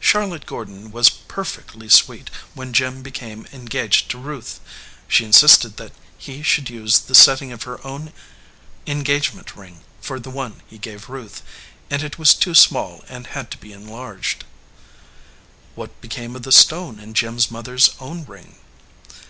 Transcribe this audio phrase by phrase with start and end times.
[0.00, 4.58] Charlotte Gordon was perfectly sweet when Jim became engaged to Ruth;
[5.08, 8.14] she insisted that he should use the setting of her own
[8.86, 11.42] engage ment ring for the one he gave Ruth,
[11.90, 14.46] and it was too small and had to be enlarged."
[15.74, 18.56] "What became of the stone in Jim s mother s own ring?"